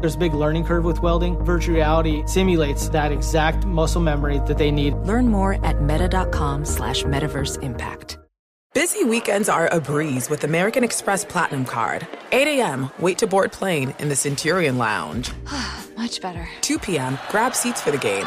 [0.00, 1.42] There's a big learning curve with welding.
[1.44, 4.94] Virtual reality simulates that exact muscle memory that they need.
[4.94, 8.18] Learn more at meta.com slash metaverse impact.
[8.74, 12.06] Busy weekends are a breeze with American Express Platinum Card.
[12.30, 15.30] 8 a.m., wait to board plane in the Centurion Lounge.
[15.96, 16.46] Much better.
[16.60, 18.26] 2 p.m., grab seats for the game.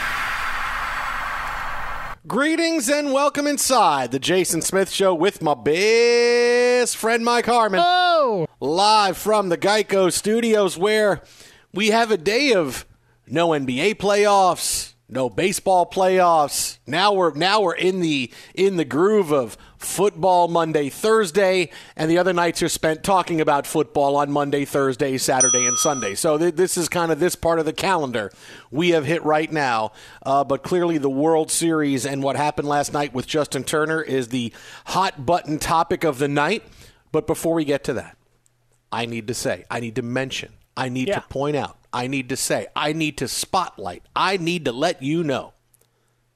[2.31, 7.81] Greetings and welcome inside the Jason Smith Show with my best friend Mike Harmon.
[7.83, 8.47] Oh!
[8.61, 11.23] Live from the Geico Studios where
[11.73, 12.85] we have a day of
[13.27, 16.77] no NBA playoffs, no baseball playoffs.
[16.87, 22.17] Now we're now we're in the in the groove of football Monday, Thursday, and the
[22.17, 26.15] other nights are spent talking about football on Monday, Thursday, Saturday, and Sunday.
[26.15, 28.31] So th- this is kind of this part of the calendar
[28.71, 29.91] we have hit right now.
[30.25, 34.29] Uh, but clearly, the World Series and what happened last night with Justin Turner is
[34.29, 34.53] the
[34.85, 36.63] hot button topic of the night.
[37.11, 38.17] But before we get to that,
[38.93, 41.15] I need to say, I need to mention, I need Yeah.
[41.15, 45.01] to point out, I need to say, I need to spotlight, I need to let
[45.03, 45.53] you know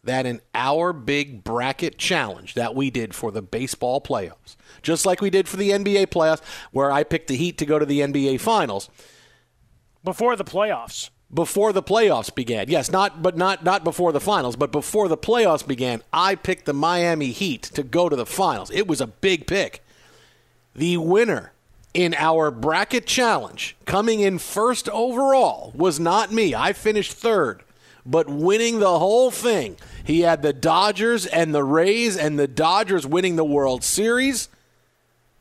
[0.03, 5.19] that in our big bracket challenge that we did for the baseball playoffs, just like
[5.19, 6.41] we did for the NBA playoffs,
[6.71, 8.89] where I picked the Heat to go to the NBA finals
[10.03, 11.09] Before the playoffs.
[11.33, 12.69] before the playoffs began.
[12.69, 16.65] Yes, not but not not before the finals, but before the playoffs began, I picked
[16.65, 18.69] the Miami Heat to go to the finals.
[18.71, 19.83] It was a big pick.
[20.75, 21.53] The winner
[21.95, 26.53] in our bracket challenge, coming in first overall, was not me.
[26.53, 27.63] I finished third,
[28.05, 29.77] but winning the whole thing.
[30.03, 34.49] He had the Dodgers and the Rays, and the Dodgers winning the World Series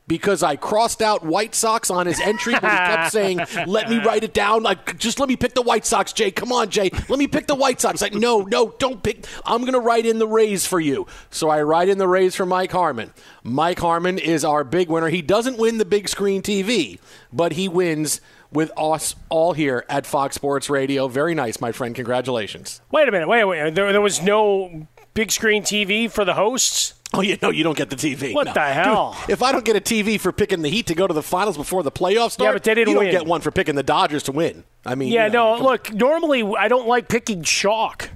[0.06, 3.98] because I crossed out White Sox on his entry, but he kept saying, "Let me
[3.98, 4.62] write it down.
[4.62, 6.30] Like, just let me pick the White Sox, Jay.
[6.30, 6.90] Come on, Jay.
[7.08, 9.26] Let me pick the White Sox." Like, no, no, don't pick.
[9.44, 11.06] I'm going to write in the Rays for you.
[11.30, 13.12] So I write in the Rays for Mike Harmon.
[13.42, 15.08] Mike Harmon is our big winner.
[15.08, 16.98] He doesn't win the big screen TV,
[17.32, 18.20] but he wins
[18.50, 21.08] with us all here at Fox Sports Radio.
[21.08, 21.94] Very nice, my friend.
[21.94, 22.80] Congratulations.
[22.92, 23.28] Wait a minute.
[23.28, 23.74] Wait, wait.
[23.74, 26.94] There, there was no big screen TV for the hosts?
[27.16, 28.34] Oh, you know, you don't get the TV.
[28.34, 28.52] What No.
[28.54, 29.16] the hell?
[29.26, 31.22] Dude, if I don't get a TV for picking the Heat to go to the
[31.22, 33.74] finals before the playoffs start, Yeah, but they didn't you don't get one for picking
[33.76, 34.64] the Dodgers to win.
[34.84, 38.10] I mean, Yeah, you know, no, look, normally I don't like picking chalk,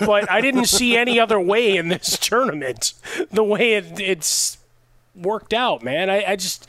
[0.00, 2.94] but I didn't see any other way in this tournament
[3.30, 4.58] the way it, it's
[5.14, 6.08] worked out, man.
[6.10, 6.66] I, I just.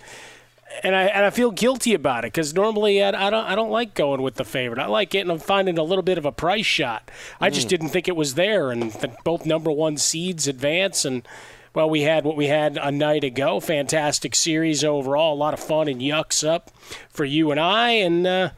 [0.84, 3.72] And I, and I feel guilty about it because normally I, I don't I don't
[3.72, 4.80] like going with the favorite.
[4.80, 7.10] I like getting finding a little bit of a price shot.
[7.42, 7.70] I just Mm.
[7.72, 11.28] didn't think it was there, and the, both number one seeds advance, and
[11.80, 13.62] well, we had what we had a night ago.
[13.62, 16.72] Fantastic series overall, a lot of fun and yucks up
[17.10, 18.50] for you and I, and uh,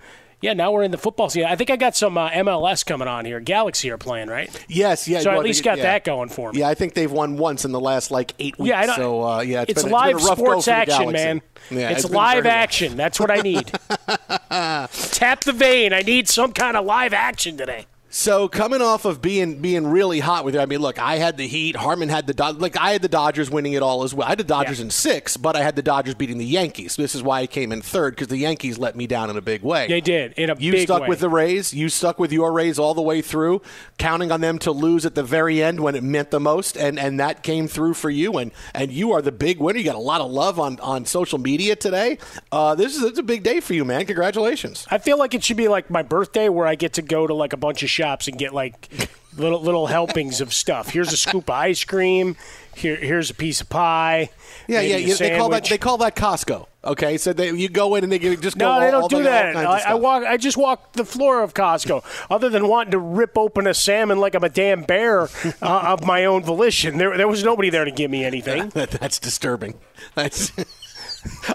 [0.42, 1.48] yeah, now we're in the football season.
[1.48, 3.40] I think I got some uh, MLS coming on here.
[3.40, 4.50] Galaxy are playing, right?
[4.68, 5.20] Yes, yeah.
[5.20, 5.84] So I at least got yeah.
[5.84, 6.62] that going for me.
[6.62, 8.70] Yeah, I think they've won once in the last like eight weeks.
[8.70, 11.44] Yeah, I don't- so uh, yeah, it's, been, been live sports action, man.
[11.70, 12.98] Yeah, it's, been live action.
[12.98, 13.68] That's what I need.
[14.50, 15.94] Tap the vein.
[15.94, 17.86] I need some kind of live action today.
[18.14, 21.38] So coming off of being being really hot with it, I mean, look, I had
[21.38, 21.78] the Heat.
[21.78, 24.26] Harmon had the Dod- like I had the Dodgers winning it all as well.
[24.28, 26.98] I had the Dodgers in six, but I had the Dodgers beating the Yankees.
[26.98, 29.42] This is why I came in third because the Yankees let me down in a
[29.42, 29.88] big way.
[29.88, 31.08] They did in a You stuck way.
[31.08, 31.74] with the Rays.
[31.74, 33.62] You stuck with your Rays all the way through,
[33.98, 37.00] counting on them to lose at the very end when it meant the most, and,
[37.00, 38.38] and that came through for you.
[38.38, 39.80] And and you are the big winner.
[39.80, 42.18] You got a lot of love on, on social media today.
[42.52, 44.06] Uh, this is it's a big day for you, man.
[44.06, 44.86] Congratulations.
[44.92, 47.34] I feel like it should be like my birthday where I get to go to
[47.34, 48.90] like a bunch of shops and get like
[49.38, 50.90] little little helpings of stuff.
[50.90, 52.36] Here's a scoop of ice cream.
[52.76, 54.30] Here here's a piece of pie.
[54.68, 55.16] Yeah, maybe yeah.
[55.16, 56.68] they call that they call that Costco.
[56.84, 58.66] Okay, so they, you go in and they just go.
[58.66, 59.56] No, all, they don't all do all that.
[59.56, 60.24] I, I walk.
[60.24, 62.04] I just walk the floor of Costco.
[62.32, 65.30] Other than wanting to rip open a salmon like I'm a damn bear
[65.62, 68.70] uh, of my own volition, there there was nobody there to give me anything.
[68.74, 69.76] That's disturbing.
[70.16, 70.52] That's.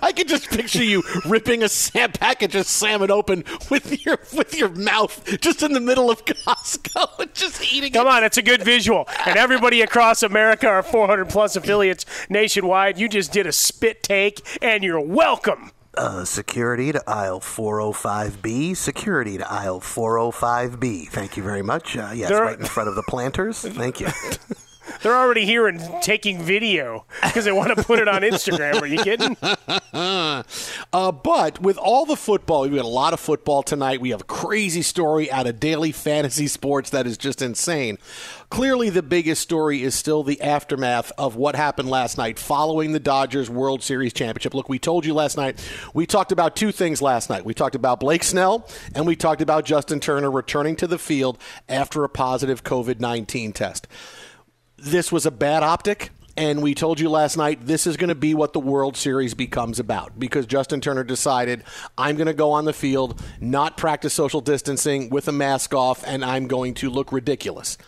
[0.03, 4.57] I can just picture you ripping a sam- package of salmon open with your with
[4.57, 8.43] your mouth just in the middle of Costco and just eating Come on, it's a
[8.43, 9.09] good visual.
[9.27, 14.47] And everybody across America, our 400 plus affiliates nationwide, you just did a spit take,
[14.63, 15.71] and you're welcome.
[15.97, 18.77] Uh, security to aisle 405B.
[18.77, 21.09] Security to aisle 405B.
[21.09, 21.97] Thank you very much.
[21.97, 23.61] Uh, yes, There- right in front of the planters.
[23.63, 24.09] Thank you.
[25.03, 28.81] They're already here and taking video because they want to put it on Instagram.
[28.81, 29.37] Are you kidding?
[30.93, 34.01] uh, but with all the football, we've got a lot of football tonight.
[34.01, 37.99] We have a crazy story out of daily fantasy sports that is just insane.
[38.49, 43.01] Clearly, the biggest story is still the aftermath of what happened last night following the
[43.01, 44.55] Dodgers World Series championship.
[44.55, 45.59] Look, we told you last night,
[45.95, 47.45] we talked about two things last night.
[47.45, 51.39] We talked about Blake Snell and we talked about Justin Turner returning to the field
[51.69, 53.89] after a positive COVID 19 test
[54.77, 56.11] this was a bad optic.
[56.39, 59.33] And we told you last night this is going to be what the World Series
[59.33, 61.65] becomes about because Justin Turner decided
[61.97, 66.05] I'm going to go on the field, not practice social distancing with a mask off,
[66.07, 67.79] and I'm going to look ridiculous.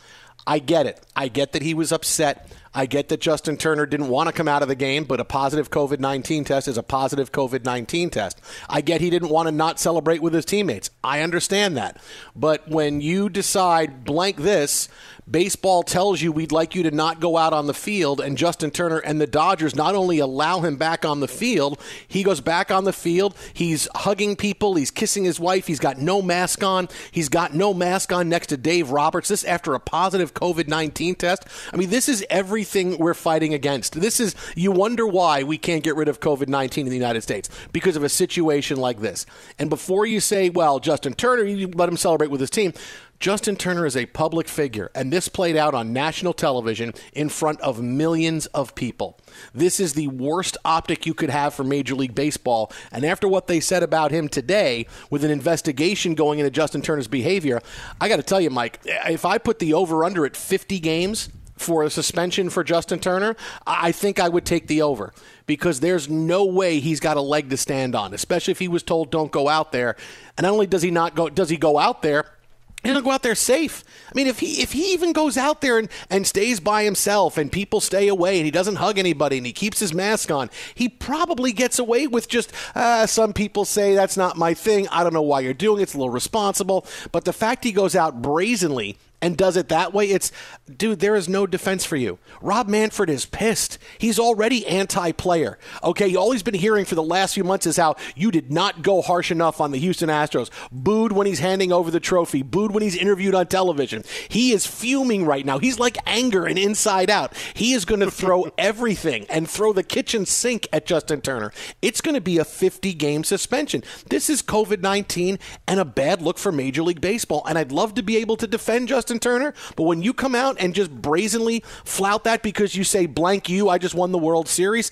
[0.47, 1.07] I get it.
[1.15, 2.51] I get that he was upset.
[2.75, 5.25] I get that Justin Turner didn't want to come out of the game, but a
[5.25, 8.41] positive COVID 19 test is a positive COVID 19 test.
[8.67, 10.89] I get he didn't want to not celebrate with his teammates.
[11.05, 12.01] I understand that.
[12.35, 14.89] But when you decide blank this,
[15.31, 18.71] baseball tells you we'd like you to not go out on the field, and Justin
[18.71, 22.71] Turner and the Dodgers not only allow him back on the field, he goes back
[22.71, 23.37] on the field.
[23.53, 27.75] He's hugging people, he's kissing his wife, he's got no mask on, he's got no
[27.75, 29.29] mask on next to Dave Roberts.
[29.29, 31.45] This after a positive COVID 19 test.
[31.73, 34.01] I mean, this is everything we're fighting against.
[34.01, 37.23] This is, you wonder why we can't get rid of COVID 19 in the United
[37.23, 39.27] States because of a situation like this.
[39.59, 42.73] And before you say, well, Justin Turner, you let him celebrate with his team.
[43.21, 47.61] Justin Turner is a public figure, and this played out on national television in front
[47.63, 49.19] of millions of people.
[49.53, 52.71] This is the worst optic you could have for Major League Baseball.
[52.93, 57.09] And after what they said about him today, with an investigation going into Justin Turner's
[57.09, 57.61] behavior,
[58.01, 61.29] I got to tell you, Mike, if I put the over under at 50 games,
[61.57, 63.35] for a suspension for Justin Turner,
[63.67, 65.13] I think I would take the over
[65.45, 68.85] because there's no way he's got a leg to stand on, especially if he was
[68.85, 69.97] told don't go out there.
[70.37, 72.38] And not only does he not go, does he go out there?
[72.83, 73.83] He doesn't go out there safe.
[74.09, 77.37] I mean, if he if he even goes out there and, and stays by himself
[77.37, 80.49] and people stay away and he doesn't hug anybody and he keeps his mask on,
[80.75, 84.87] he probably gets away with just uh, some people say that's not my thing.
[84.89, 85.85] I don't know why you're doing it.
[85.85, 86.87] It's a little responsible.
[87.11, 90.31] But the fact he goes out brazenly and does it that way, it's,
[90.77, 92.19] dude, there is no defense for you.
[92.41, 93.79] Rob Manfred is pissed.
[93.99, 95.59] He's already anti player.
[95.83, 98.83] Okay, all he's been hearing for the last few months is how you did not
[98.83, 100.51] go harsh enough on the Houston Astros.
[100.71, 104.05] Booed when he's handing over the trophy, booed when he's interviewed on television.
[104.29, 105.59] He is fuming right now.
[105.59, 107.37] He's like anger and inside out.
[107.55, 111.53] He is going to throw everything and throw the kitchen sink at Justin Turner.
[111.83, 113.83] It's going to be a 50 game suspension.
[114.11, 117.43] This is COVID 19 and a bad look for Major League Baseball.
[117.49, 119.08] And I'd love to be able to defend Justin.
[119.09, 123.07] Justin Turner, but when you come out and just brazenly flout that because you say
[123.07, 124.91] blank you, I just won the World Series,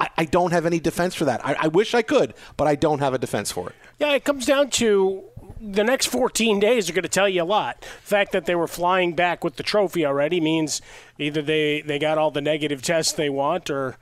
[0.00, 1.44] I, I don't have any defense for that.
[1.44, 3.74] I, I wish I could, but I don't have a defense for it.
[3.98, 5.22] Yeah, it comes down to
[5.60, 7.82] the next 14 days are going to tell you a lot.
[7.82, 10.80] The fact that they were flying back with the trophy already means
[11.18, 13.98] either they, they got all the negative tests they want or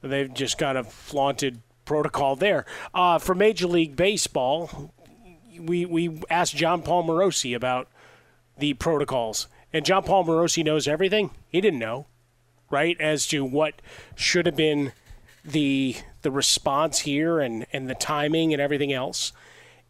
[0.00, 2.64] they've just kind of flaunted protocol there.
[2.94, 4.94] Uh, for Major League Baseball,
[5.58, 7.88] we, we asked Jon Paul Morosi about
[8.60, 9.48] the protocols.
[9.72, 11.30] And Jon Paul Morosi knows everything.
[11.48, 12.06] He didn't know,
[12.70, 13.80] right, as to what
[14.14, 14.92] should have been
[15.44, 19.32] the the response here and, and the timing and everything else.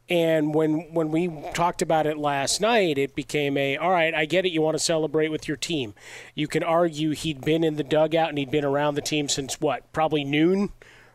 [0.09, 4.12] And when when we talked about it last night, it became a all right.
[4.12, 4.50] I get it.
[4.50, 5.95] You want to celebrate with your team.
[6.35, 9.61] You can argue he'd been in the dugout and he'd been around the team since
[9.61, 10.73] what, probably noon,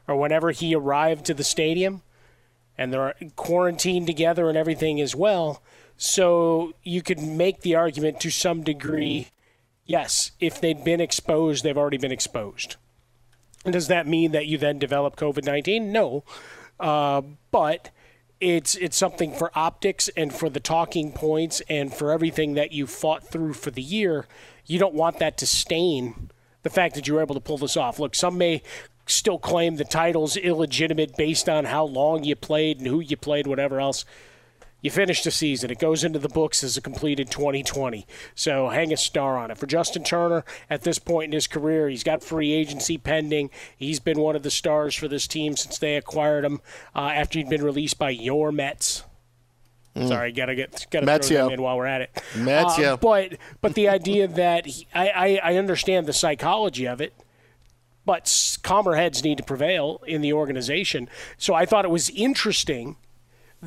[0.07, 2.03] or whenever he arrived to the stadium,
[2.77, 5.61] and they're quarantined together and everything as well.
[5.97, 9.29] So you could make the argument to some degree.
[9.85, 12.75] Yes, if they'd been exposed, they've already been exposed.
[13.63, 15.91] Does that mean that you then develop COVID nineteen?
[15.91, 16.23] No,
[16.79, 17.21] uh,
[17.51, 17.91] but
[18.39, 22.85] it's it's something for optics and for the talking points and for everything that you
[22.85, 24.27] fought through for the year.
[24.65, 26.29] You don't want that to stain
[26.63, 27.99] the fact that you were able to pull this off.
[27.99, 28.61] Look, some may
[29.07, 33.47] still claim the title's illegitimate based on how long you played and who you played,
[33.47, 34.03] whatever else
[34.85, 35.71] you finish the season.
[35.71, 38.05] It goes into the books as a completed 2020.
[38.35, 39.57] So hang a star on it.
[39.57, 43.49] For Justin Turner, at this point in his career, he's got free agency pending.
[43.75, 46.61] He's been one of the stars for this team since they acquired him
[46.95, 49.03] uh, after he'd been released by your Mets.
[49.95, 50.07] Mm.
[50.07, 52.23] Sorry, gotta get gotta throw them in while we're at it.
[52.37, 52.95] Mets, uh, yeah.
[52.95, 57.13] But but the idea that he, I, I I understand the psychology of it
[58.05, 61.09] but calmer heads need to prevail in the organization.
[61.39, 62.97] So I thought it was interesting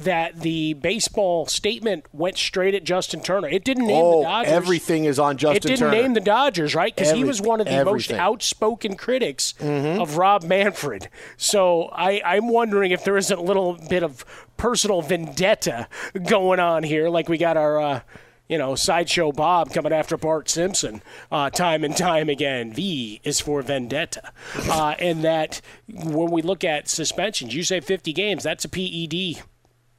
[0.05, 3.49] that the baseball statement went straight at Justin Turner.
[3.49, 4.53] It didn't name oh, the Dodgers.
[4.53, 6.03] Everything is on Justin It didn't Turner.
[6.03, 6.95] name the Dodgers, right?
[6.95, 8.17] Because he was one of the everything.
[8.17, 10.01] most outspoken critics mm-hmm.
[10.01, 11.09] of Rob Manfred.
[11.37, 14.25] So I, I'm wondering if there isn't a little bit of
[14.57, 15.89] personal vendetta
[16.27, 17.81] going on here, like we got our.
[17.81, 18.01] Uh,
[18.49, 22.73] you know, Sideshow Bob coming after Bart Simpson uh, time and time again.
[22.73, 24.33] V is for vendetta.
[24.57, 29.45] Uh, and that when we look at suspensions, you say 50 games, that's a PED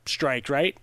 [0.10, 0.78] strike, right?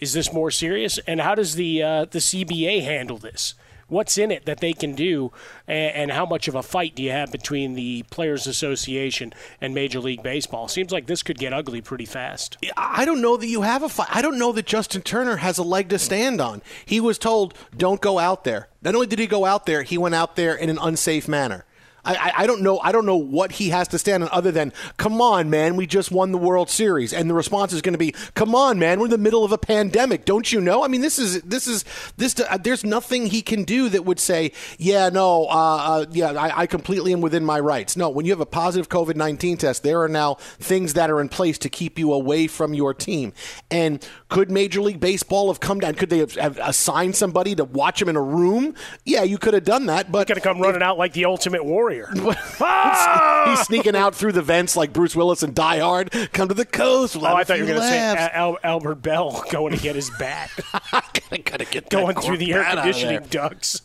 [0.00, 0.98] Is this more serious?
[1.06, 3.54] And how does the uh, the CBA handle this?
[3.88, 5.30] What's in it that they can do,
[5.68, 9.76] and, and, how much of a fight do you have between the Players Association and
[9.76, 10.66] Major League Baseball?
[10.66, 12.56] Seems like this could get ugly pretty fast.
[12.76, 14.08] I don't know that you have a fight.
[14.10, 16.62] I don't know that Justin Turner has a leg to stand on.
[16.84, 19.96] He was told, "Don't go out there." Not only did he go out there, he
[19.96, 21.64] went out there in an unsafe manner.
[22.06, 22.78] I, I, don't know.
[22.78, 25.86] I don't know what he has to stand on other than, "Come on, man, we
[25.86, 28.98] just won the World Series," and the response is going to be, "Come on, man,
[28.98, 30.24] we're in the middle of a pandemic.
[30.24, 31.84] Don't you know?" I mean, this is this is
[32.16, 32.38] this.
[32.38, 36.62] Uh, there's nothing he can do that would say, "Yeah, no, uh, uh, yeah, I,
[36.62, 39.82] I completely am within my rights." No, when you have a positive COVID nineteen test,
[39.82, 43.32] there are now things that are in place to keep you away from your team.
[43.70, 45.94] And could Major League Baseball have come down?
[45.94, 48.74] Could they have, have assigned somebody to watch him in a room?
[49.04, 51.24] Yeah, you could have done that, but he's going to come running out like the
[51.24, 51.95] Ultimate Warrior.
[52.60, 53.44] Ah!
[53.50, 56.10] He's sneaking out through the vents like Bruce Willis and Die Hard.
[56.32, 57.16] Come to the coast.
[57.16, 60.10] Oh, I thought you were going to say Al- Albert Belle going to get his
[60.18, 60.50] bat.
[60.72, 63.82] gotta, gotta get going through the air conditioning ducts.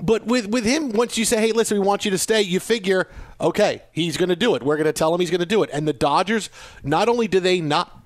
[0.00, 2.60] but with with him, once you say, "Hey, listen, we want you to stay," you
[2.60, 3.08] figure,
[3.40, 4.62] okay, he's going to do it.
[4.62, 5.70] We're going to tell him he's going to do it.
[5.72, 6.50] And the Dodgers,
[6.82, 8.03] not only do they not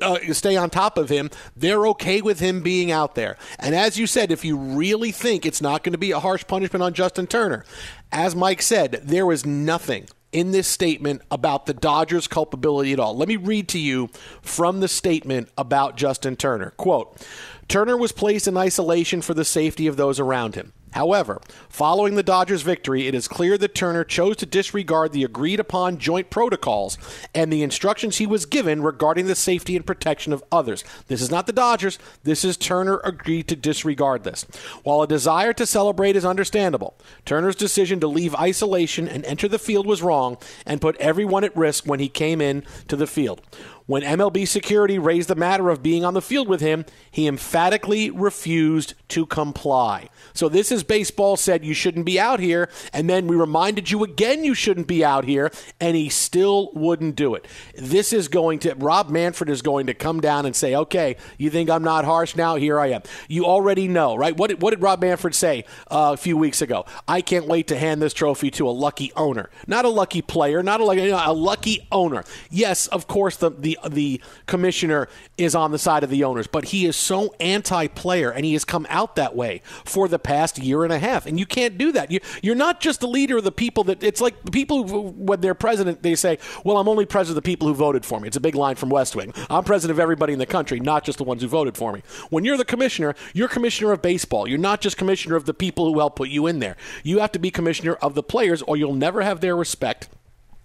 [0.00, 3.36] uh, stay on top of him, they're okay with him being out there.
[3.58, 6.46] And as you said, if you really think it's not going to be a harsh
[6.46, 7.64] punishment on Justin Turner,
[8.12, 13.16] as Mike said, there was nothing in this statement about the Dodgers' culpability at all.
[13.16, 14.10] Let me read to you
[14.42, 16.70] from the statement about Justin Turner.
[16.76, 17.26] Quote
[17.66, 20.72] Turner was placed in isolation for the safety of those around him.
[20.92, 25.60] However, following the Dodgers' victory, it is clear that Turner chose to disregard the agreed
[25.60, 26.98] upon joint protocols
[27.34, 30.84] and the instructions he was given regarding the safety and protection of others.
[31.06, 31.98] This is not the Dodgers.
[32.24, 34.46] This is Turner agreed to disregard this.
[34.82, 39.58] While a desire to celebrate is understandable, Turner's decision to leave isolation and enter the
[39.58, 43.40] field was wrong and put everyone at risk when he came in to the field.
[43.88, 48.10] When MLB security raised the matter of being on the field with him, he emphatically
[48.10, 50.10] refused to comply.
[50.34, 54.04] So this is baseball said you shouldn't be out here, and then we reminded you
[54.04, 57.46] again you shouldn't be out here, and he still wouldn't do it.
[57.78, 61.48] This is going to Rob Manfred is going to come down and say, "Okay, you
[61.48, 62.56] think I'm not harsh now?
[62.56, 64.36] Here I am." You already know, right?
[64.36, 66.84] What did, what did Rob Manfred say uh, a few weeks ago?
[67.08, 70.62] I can't wait to hand this trophy to a lucky owner, not a lucky player,
[70.62, 72.22] not a lucky, a lucky owner.
[72.50, 76.66] Yes, of course the the the commissioner is on the side of the owners, but
[76.66, 80.84] he is so anti-player, and he has come out that way for the past year
[80.84, 81.26] and a half.
[81.26, 82.10] And you can't do that.
[82.10, 84.02] You, you're not just the leader of the people that.
[84.02, 87.44] It's like the people who, when they're president, they say, "Well, I'm only president of
[87.44, 89.32] the people who voted for me." It's a big line from West Wing.
[89.50, 92.02] I'm president of everybody in the country, not just the ones who voted for me.
[92.30, 94.48] When you're the commissioner, you're commissioner of baseball.
[94.48, 96.76] You're not just commissioner of the people who helped put you in there.
[97.02, 100.08] You have to be commissioner of the players, or you'll never have their respect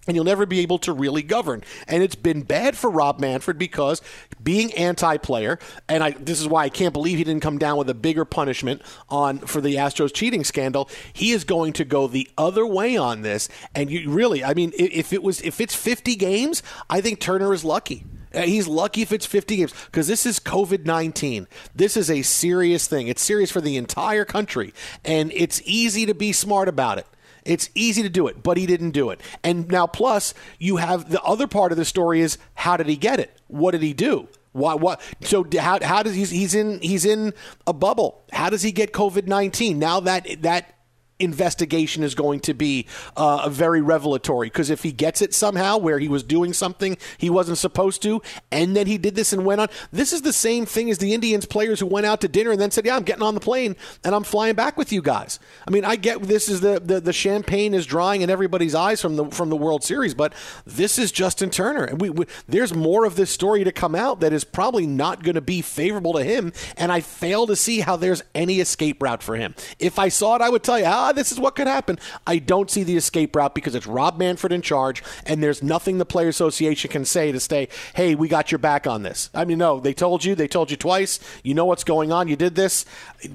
[0.06, 1.62] and you'll never be able to really govern.
[1.88, 4.02] And it's been bad for Rob Manfred because
[4.42, 5.58] being anti-player,
[5.88, 8.24] and I, this is why I can't believe he didn't come down with a bigger
[8.24, 10.88] punishment on for the Astros cheating scandal.
[11.12, 14.72] He is going to go the other way on this, and you really, I mean,
[14.76, 18.04] if it was if it's 50 games, I think Turner is lucky.
[18.34, 21.46] Uh, he's lucky if it's 50 games because this is COVID 19.
[21.74, 23.08] This is a serious thing.
[23.08, 27.06] It's serious for the entire country, and it's easy to be smart about it.
[27.44, 29.20] It's easy to do it, but he didn't do it.
[29.42, 32.96] And now, plus, you have the other part of the story is how did he
[32.96, 33.38] get it?
[33.48, 34.28] What did he do?
[34.52, 34.74] Why?
[34.74, 35.00] What?
[35.22, 35.78] So how?
[35.82, 37.34] How does he's he's in he's in
[37.66, 38.22] a bubble?
[38.32, 39.78] How does he get COVID nineteen?
[39.78, 40.74] Now that that
[41.18, 44.48] investigation is going to be uh, very revelatory.
[44.48, 48.22] Because if he gets it somehow where he was doing something he wasn't supposed to
[48.50, 51.14] and then he did this and went on this is the same thing as the
[51.14, 53.40] indians players who went out to dinner and then said yeah i'm getting on the
[53.40, 55.38] plane and i'm flying back with you guys.
[55.66, 59.00] I mean i get this is the the, the champagne is drying in everybody's eyes
[59.00, 60.32] from the from the world series but
[60.64, 64.20] this is justin turner and we, we there's more of this story to come out
[64.20, 67.80] that is probably not going to be favorable to him and i fail to see
[67.80, 69.54] how there's any escape route for him.
[69.78, 71.98] If i saw it i would tell you ah, this is what could happen.
[72.26, 75.98] I don't see the escape route because it's Rob Manfred in charge, and there's nothing
[75.98, 79.30] the Player Association can say to say, hey, we got your back on this.
[79.34, 81.20] I mean, no, they told you, they told you twice.
[81.42, 82.28] You know what's going on.
[82.28, 82.86] You did this.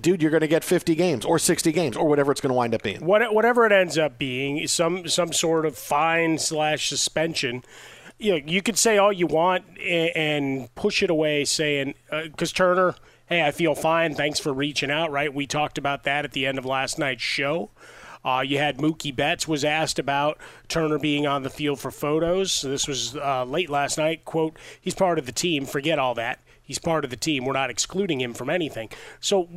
[0.01, 2.55] Dude, you're going to get 50 games or 60 games or whatever it's going to
[2.55, 3.05] wind up being.
[3.05, 7.63] What, whatever it ends up being, some, some sort of fine slash suspension
[8.19, 12.55] you know, you could say all you want and push it away, saying because uh,
[12.55, 12.95] Turner
[13.29, 14.15] hey, I feel fine.
[14.15, 15.33] Thanks for reaching out, right?
[15.33, 17.69] We talked about that at the end of last night's show.
[18.25, 22.51] Uh, you had Mookie Betts was asked about Turner being on the field for photos.
[22.51, 24.25] So this was uh, late last night.
[24.25, 25.65] Quote, he's part of the team.
[25.65, 26.39] Forget all that.
[26.61, 27.45] He's part of the team.
[27.45, 28.89] We're not excluding him from anything.
[29.19, 29.47] So,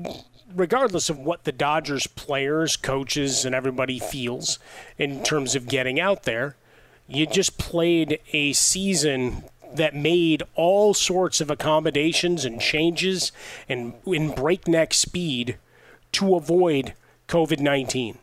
[0.55, 4.59] regardless of what the Dodgers players, coaches, and everybody feels
[4.97, 6.57] in terms of getting out there,
[7.07, 9.45] you just played a season
[9.77, 13.33] that made all sorts of accommodations and changes
[13.69, 15.57] and in breakneck speed
[16.13, 16.95] to avoid
[17.29, 18.19] COVID 19.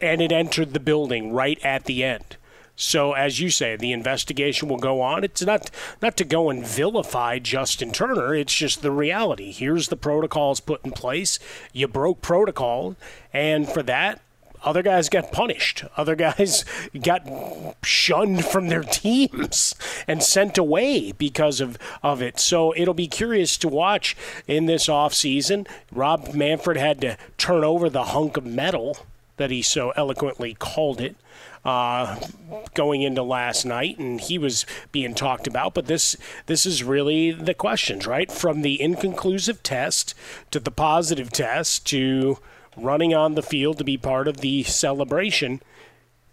[0.00, 2.36] And it entered the building right at the end.
[2.76, 5.22] So, as you say, the investigation will go on.
[5.22, 5.70] It's not
[6.02, 8.34] not to go and vilify Justin Turner.
[8.34, 9.52] It's just the reality.
[9.52, 11.38] Here's the protocols put in place.
[11.72, 12.96] You broke protocol,
[13.32, 14.20] and for that,
[14.64, 15.84] other guys got punished.
[15.96, 16.64] Other guys
[17.02, 17.26] got
[17.82, 19.74] shunned from their teams
[20.08, 22.40] and sent away because of, of it.
[22.40, 24.16] So it'll be curious to watch
[24.48, 25.68] in this offseason.
[25.92, 28.98] Rob Manfred had to turn over the hunk of metal
[29.36, 31.16] that he so eloquently called it.
[31.64, 32.20] Uh,
[32.74, 35.72] going into last night, and he was being talked about.
[35.72, 38.30] But this this is really the questions, right?
[38.30, 40.14] From the inconclusive test
[40.50, 42.36] to the positive test to
[42.76, 45.60] running on the field to be part of the celebration.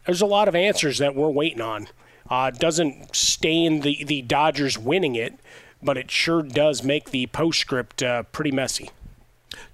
[0.05, 1.87] There's a lot of answers that we're waiting on.
[2.29, 5.39] Uh, doesn't stain the, the Dodgers winning it,
[5.83, 8.89] but it sure does make the postscript uh, pretty messy.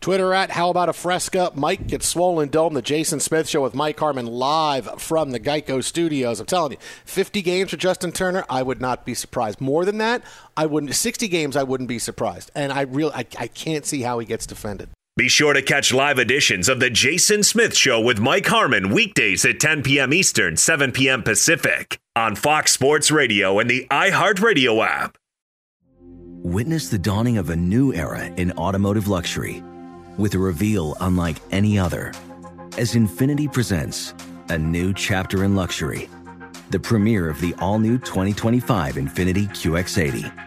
[0.01, 1.51] Twitter at How About a Fresca.
[1.55, 2.73] Mike gets swollen dome.
[2.73, 6.39] The Jason Smith Show with Mike Harmon live from the Geico Studios.
[6.39, 9.61] I'm telling you, 50 games for Justin Turner, I would not be surprised.
[9.61, 10.23] More than that,
[10.55, 10.95] I wouldn't.
[10.95, 12.51] 60 games, I wouldn't be surprised.
[12.55, 14.89] And I really, I, I can't see how he gets defended.
[15.17, 19.43] Be sure to catch live editions of The Jason Smith Show with Mike Harmon weekdays
[19.45, 20.13] at 10 p.m.
[20.13, 21.23] Eastern, 7 p.m.
[21.23, 25.17] Pacific on Fox Sports Radio and the iHeartRadio app.
[26.43, 29.63] Witness the dawning of a new era in automotive luxury
[30.19, 32.13] with a reveal unlike any other
[32.77, 34.13] as Infiniti presents
[34.49, 36.09] a new chapter in luxury,
[36.69, 40.46] the premiere of the all new 2025 Infiniti QX80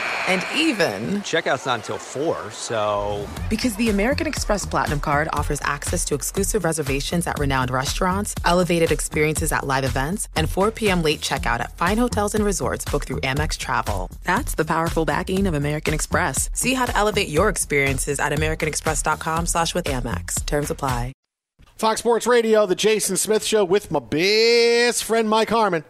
[0.27, 3.27] And even, Checkout's not until 4, so.
[3.49, 8.91] because the American Express Platinum card offers access to exclusive reservations at renowned restaurants, elevated
[8.91, 11.01] experiences at live events, and 4 p.m.
[11.01, 14.09] late checkout at fine hotels and resorts booked through Amex Travel.
[14.23, 16.49] That's the powerful backing of American Express.
[16.53, 20.45] See how to elevate your experiences at americanexpress.com slash with Amex.
[20.45, 21.13] Terms apply.
[21.81, 25.83] Fox Sports Radio, the Jason Smith Show with my best friend Mike Harmon,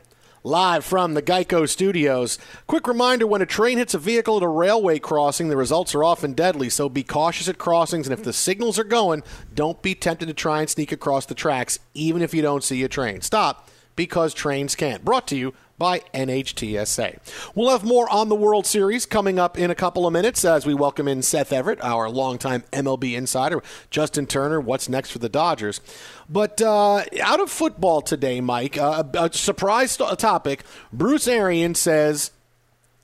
[0.44, 2.38] live from the Geico Studios.
[2.68, 6.04] Quick reminder when a train hits a vehicle at a railway crossing, the results are
[6.04, 9.24] often deadly, so be cautious at crossings, and if the signals are going,
[9.54, 12.84] don't be tempted to try and sneak across the tracks, even if you don't see
[12.84, 13.22] a train.
[13.22, 13.70] Stop,
[14.02, 15.06] because trains can't.
[15.06, 17.20] Brought to you by NHTSA.
[17.54, 20.66] We'll have more on the World Series coming up in a couple of minutes as
[20.66, 23.62] we welcome in Seth Everett, our longtime MLB insider,
[23.92, 25.82] Justin Turner, what's next for the Dodgers.
[26.28, 30.64] But uh, out of football today, Mike, uh, a surprise topic.
[30.92, 32.32] Bruce Arians says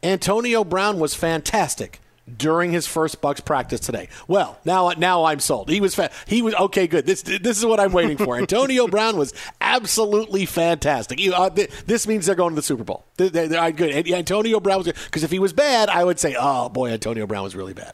[0.01, 2.01] Antonio Brown was fantastic
[2.35, 4.09] during his first Bucs practice today.
[4.27, 5.69] Well, now now I'm sold.
[5.69, 6.87] He was fa- he was okay.
[6.87, 7.05] Good.
[7.05, 8.37] This this is what I'm waiting for.
[8.37, 11.19] Antonio Brown was absolutely fantastic.
[11.19, 13.05] You, uh, th- this means they're going to the Super Bowl.
[13.17, 13.91] They, they, they're good.
[13.91, 17.25] And Antonio Brown was because if he was bad, I would say, oh boy, Antonio
[17.27, 17.93] Brown was really bad.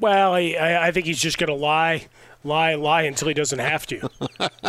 [0.00, 2.06] Well, I, I I think he's just going to lie,
[2.44, 4.08] lie, lie until he doesn't have to,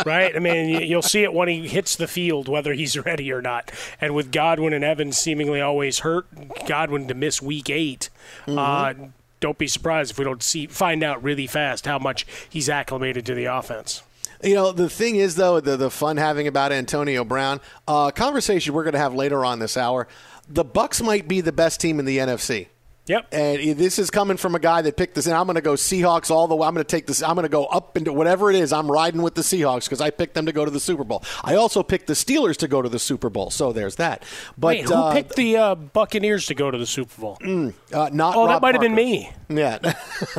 [0.04, 0.34] right?
[0.34, 3.40] I mean, you- you'll see it when he hits the field, whether he's ready or
[3.42, 3.70] not.
[4.00, 6.26] And with Godwin and Evans seemingly always hurt,
[6.66, 8.08] Godwin to miss Week 8
[8.48, 8.94] uh,
[9.38, 13.26] don't be surprised if we don't see find out really fast how much he's acclimated
[13.26, 14.02] to the offense.
[14.42, 18.74] You know, the thing is, though, the, the fun having about Antonio Brown, uh, conversation
[18.74, 20.08] we're going to have later on this hour,
[20.48, 22.68] the Bucs might be the best team in the NFC.
[23.06, 23.28] Yep.
[23.32, 25.74] And this is coming from a guy that picked this, and I'm going to go
[25.74, 26.66] Seahawks all the way.
[26.66, 27.22] I'm going to take this.
[27.22, 28.72] I'm going to go up into whatever it is.
[28.72, 31.22] I'm riding with the Seahawks because I picked them to go to the Super Bowl.
[31.44, 33.50] I also picked the Steelers to go to the Super Bowl.
[33.50, 34.24] So there's that.
[34.58, 37.38] But Wait, who uh, picked the uh, Buccaneers to go to the Super Bowl?
[37.42, 38.34] Mm, uh, not.
[38.36, 39.30] oh, that might have been me.
[39.48, 39.78] Yeah.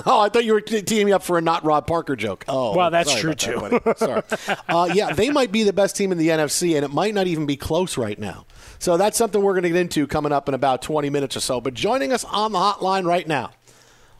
[0.05, 2.43] oh, I thought you were te- teeing me up for a not Rob Parker joke.
[2.49, 3.79] Oh, Well, that's true, too.
[3.85, 3.97] that.
[3.97, 4.21] Sorry.
[4.67, 7.25] Uh, yeah, they might be the best team in the NFC, and it might not
[7.27, 8.45] even be close right now.
[8.79, 11.39] So that's something we're going to get into coming up in about 20 minutes or
[11.39, 11.59] so.
[11.61, 13.51] But joining us on the hotline right now,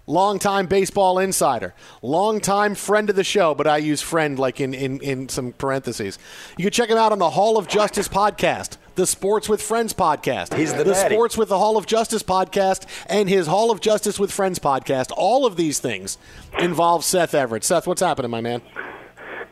[0.08, 5.00] longtime baseball insider, longtime friend of the show, but I use friend like in, in,
[5.02, 6.17] in some parentheses.
[6.58, 9.93] You can check him out on the Hall of Justice podcast, the Sports with Friends
[9.93, 11.13] podcast, He's the the daddy.
[11.13, 15.12] Sports with the Hall of Justice podcast, and his Hall of Justice with Friends podcast.
[15.15, 16.17] All of these things
[16.60, 17.63] involve Seth Everett.
[17.63, 18.62] Seth, what's happening, my man?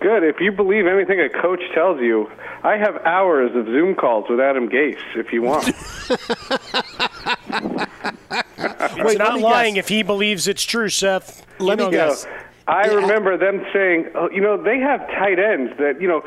[0.06, 0.24] Good.
[0.24, 2.30] If you believe anything a coach tells you,
[2.62, 5.68] I have hours of Zoom calls with Adam Gase if you want.
[8.58, 9.86] It's Wait, not lying guess.
[9.86, 11.46] if he believes it's true, Seth.
[11.60, 12.24] You Let me know guess.
[12.26, 12.46] that.
[12.68, 16.24] I remember them saying, oh, you know, they have tight ends that, you know,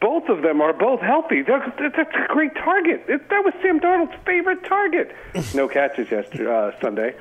[0.00, 1.42] both of them are both healthy.
[1.42, 3.02] They're, that's a great target.
[3.08, 5.14] It, that was Sam Darnold's favorite target.
[5.54, 7.16] No catches yesterday, uh, Sunday.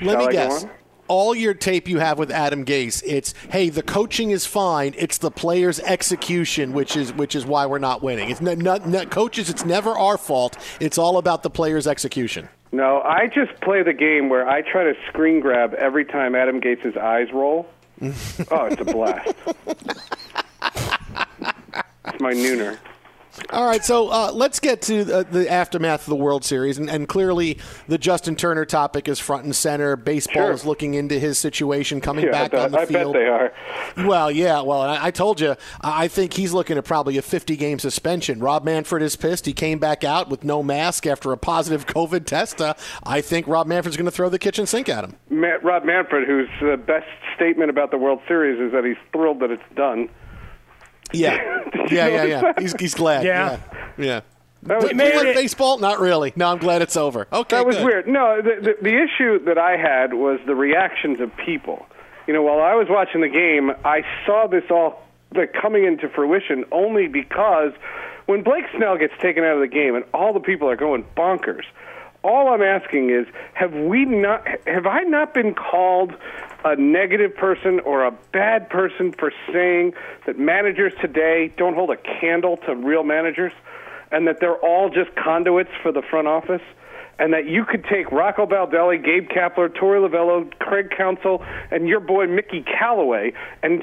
[0.00, 0.66] Let Shall me I go guess.
[1.08, 4.94] All your tape you have with Adam Gase, it's hey, the coaching is fine.
[4.98, 8.30] It's the players' execution, which is which is why we're not winning.
[8.30, 9.48] It's not, not, not coaches.
[9.48, 10.56] It's never our fault.
[10.80, 12.48] It's all about the players' execution.
[12.72, 16.60] No, I just play the game where I try to screen grab every time Adam
[16.60, 17.68] Gase's eyes roll.
[18.02, 19.34] oh, it's a blast.
[22.06, 22.78] it's my nooner.
[23.50, 26.88] All right, so uh, let's get to the, the aftermath of the World Series, and,
[26.88, 29.94] and clearly the Justin Turner topic is front and center.
[29.96, 30.52] Baseball Sure.
[30.52, 33.12] is looking into his situation, coming Yeah, back I, on the I field.
[33.12, 33.52] bet they are.
[34.06, 34.60] Well, yeah.
[34.62, 37.78] Well, I, I told you, I I think he's looking at probably a 50 game
[37.78, 38.38] suspension.
[38.38, 39.44] Rob Manfred is pissed.
[39.46, 42.60] He came back out with no mask after a positive COVID test.
[42.60, 45.16] Uh, I think Rob Manfred's going to throw the kitchen sink at him.
[45.30, 49.40] Matt, Rob Manfred, whose uh, best statement about the World Series is that he's thrilled
[49.40, 50.08] that it's done.
[51.16, 51.52] Yeah.
[51.88, 52.52] Yeah, yeah, yeah.
[52.58, 53.24] He's, he's glad.
[53.24, 53.60] Yeah.
[53.96, 54.04] Yeah.
[54.04, 54.20] Yeah.
[54.64, 55.34] That was Do you like weird.
[55.36, 55.78] baseball?
[55.78, 56.32] Not really.
[56.34, 57.28] No, I'm glad it's over.
[57.32, 57.56] Okay.
[57.58, 57.84] That was good.
[57.84, 58.08] weird.
[58.08, 61.86] No, the, the the issue that I had was the reactions of people.
[62.26, 65.00] You know, while I was watching the game, I saw this all
[65.32, 67.72] like coming into fruition only because
[68.26, 71.04] when Blake Snell gets taken out of the game and all the people are going
[71.16, 71.64] bonkers.
[72.26, 74.44] All I'm asking is, have we not?
[74.66, 76.12] Have I not been called
[76.64, 79.92] a negative person or a bad person for saying
[80.26, 83.52] that managers today don't hold a candle to real managers,
[84.10, 86.62] and that they're all just conduits for the front office?
[87.18, 91.98] and that you could take Rocco Baldelli, Gabe Kapler, Torey Lovullo, Craig Counsell, and your
[91.98, 93.82] boy Mickey Callaway, and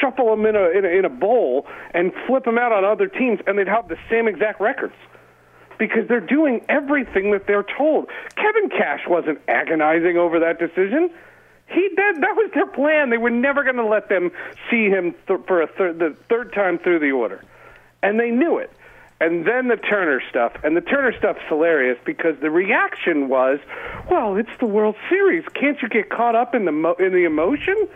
[0.00, 3.08] shuffle them in a, in a in a bowl and flip them out on other
[3.08, 4.94] teams, and they'd have the same exact records
[5.80, 8.08] because they're doing everything that they're told.
[8.36, 11.10] Kevin Cash wasn't agonizing over that decision.
[11.66, 13.10] He that that was their plan.
[13.10, 14.30] They were never going to let them
[14.70, 17.42] see him th- for a third the third time through the order,
[18.02, 18.70] and they knew it.
[19.22, 23.58] And then the Turner stuff, and the Turner stuff's hilarious because the reaction was,
[24.10, 25.44] "Well, it's the World Series.
[25.54, 27.88] Can't you get caught up in the mo- in the emotion?"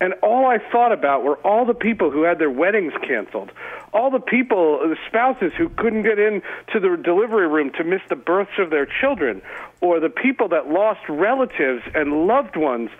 [0.00, 3.50] And all I thought about were all the people who had their weddings canceled,
[3.92, 8.02] all the people, the spouses who couldn't get in to the delivery room to miss
[8.08, 9.40] the births of their children,
[9.80, 12.90] or the people that lost relatives and loved ones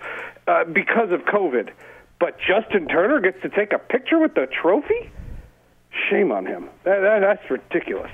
[0.47, 1.71] uh, because of COVID.
[2.19, 5.11] But Justin Turner gets to take a picture with the trophy?
[6.09, 6.69] Shame on him.
[6.85, 8.11] That, that, that's ridiculous.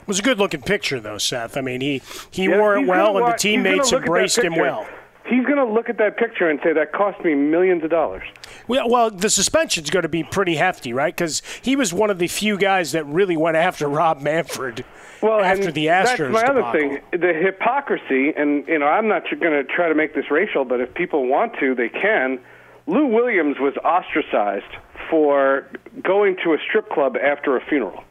[0.00, 1.56] It was a good looking picture, though, Seth.
[1.56, 4.02] I mean, he, he Yeah, wore it well, and the wa- he's gonna teammates look
[4.02, 4.86] at that embraced him well.
[5.26, 8.22] He's going to look at that picture and say, that cost me millions of dollars.
[8.66, 11.14] Well, well, the suspension's going to be pretty hefty, right?
[11.14, 14.84] Because he was one of the few guys that really went after Rob Manfred
[15.22, 16.32] well, after the Astros.
[16.32, 17.00] That's my other thing.
[17.12, 20.80] The hypocrisy, and you know, I'm not going to try to make this racial, but
[20.80, 22.40] if people want to, they can.
[22.86, 24.76] Lou Williams was ostracized
[25.08, 25.68] for
[26.02, 28.02] going to a strip club after a funeral,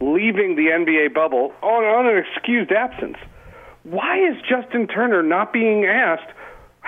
[0.00, 3.16] leaving the NBA bubble on, on an excused absence.
[3.84, 6.30] Why is Justin Turner not being asked?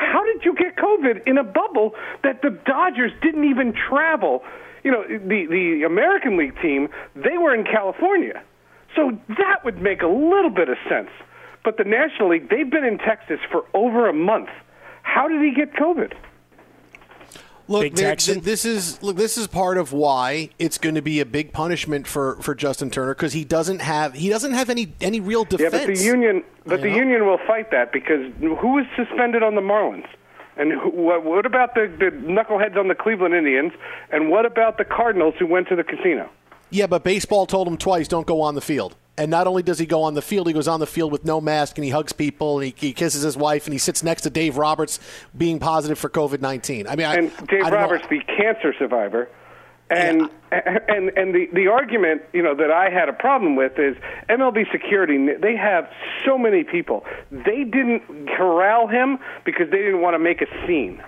[0.01, 1.93] How did you get COVID in a bubble
[2.25, 4.43] that the Dodgers didn't even travel?
[4.83, 8.43] You know, the the American League team, they were in California.
[8.97, 11.11] So that would make a little bit of sense.
[11.63, 14.49] But the National League, they've been in Texas for over a month.
[15.03, 16.15] How did he get COVID?
[17.71, 18.35] Look, Big Texan.
[18.35, 19.17] th- this is look.
[19.17, 22.91] This is part of why it's going to be a big punishment for, for Justin
[22.91, 25.73] Turner because he doesn't have he doesn't have any any real defense.
[25.73, 26.97] Yeah, but the union, but You the know?
[26.97, 30.09] union will fight that because who was suspended on the Marlins?
[30.57, 33.73] And who, what, what about the, the knuckleheads on the Cleveland Indians?
[34.13, 36.29] And what about the Cardinals who went to the casino?
[36.71, 38.97] Yeah, but baseball told him twice, don't go on the field.
[39.21, 41.27] And not only does he go on the field, he goes on the field with
[41.27, 44.03] no mask and he hugs people and he, he kisses his wife and he sits
[44.03, 44.99] next to Dave Roberts
[45.37, 46.87] being positive for COVID 19.
[46.87, 49.29] I mean, I, and Dave I don't know- Roberts, the cancer survivor.
[49.91, 53.95] And and and the the argument you know that I had a problem with is
[54.31, 55.19] MLB security.
[55.39, 55.91] They have
[56.25, 57.05] so many people.
[57.31, 61.03] They didn't corral him because they didn't want to make a scene.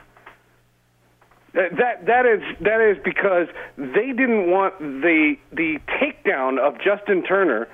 [1.54, 3.46] That that that is that is because
[3.78, 7.68] they didn't want the the takedown of Justin Turner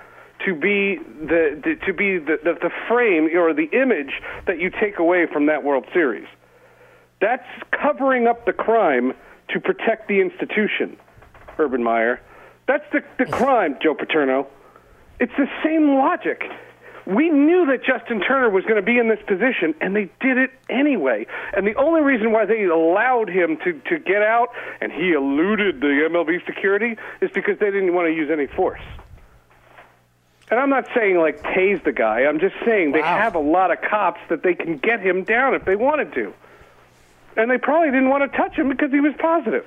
[0.48, 4.12] to be the, the to be the, the the frame or the image
[4.46, 6.26] that you take away from that World Series.
[7.20, 9.12] That's covering up the crime
[9.50, 10.96] to protect the institution,
[11.58, 12.20] Urban Meyer.
[12.66, 14.46] That's the, the crime, Joe Paterno.
[15.20, 16.44] It's the same logic.
[17.06, 20.36] We knew that Justin Turner was going to be in this position, and they did
[20.36, 21.26] it anyway.
[21.56, 24.48] And the only reason why they allowed him to, to get out
[24.80, 28.82] and he eluded the MLB security is because they didn't want to use any force.
[30.50, 32.20] And I'm not saying like tase the guy.
[32.24, 35.54] I'm just saying they have a lot of cops that they can get him down
[35.54, 36.32] if they wanted to.
[37.36, 39.66] And they probably didn't want to touch him because he was positive.